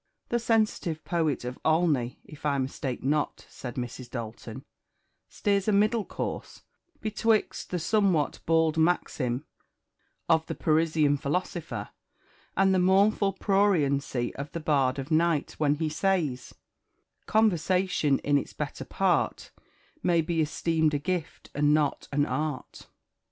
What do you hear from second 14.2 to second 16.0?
of the Bard of Night, when he